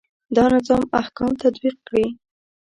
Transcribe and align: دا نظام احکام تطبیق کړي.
دا 0.35 0.45
نظام 0.55 0.83
احکام 1.01 1.31
تطبیق 1.43 1.75
کړي. 1.87 2.05